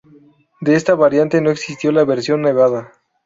[0.61, 2.91] De esta variante no existió la versión Nevada.